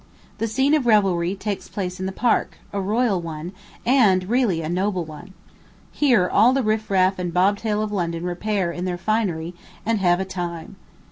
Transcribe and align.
The 0.39 0.47
scene 0.47 0.73
of 0.73 0.87
revelry 0.87 1.35
takes 1.35 1.67
place 1.69 1.99
in 1.99 2.07
the 2.07 2.11
Park, 2.11 2.57
a 2.73 2.81
royal 2.81 3.21
one, 3.21 3.51
and 3.85 4.27
really 4.27 4.63
a 4.63 4.67
noble 4.67 5.05
one. 5.05 5.35
Here 5.91 6.27
all 6.27 6.53
the 6.53 6.63
riff 6.63 6.89
raff 6.89 7.19
and 7.19 7.31
bobtail 7.31 7.83
of 7.83 7.91
London 7.91 8.23
repair 8.23 8.71
in 8.71 8.85
their 8.85 8.97
finery, 8.97 9.53
and 9.85 9.99
have 9.99 10.19
a 10.19 10.25
time. 10.25 10.75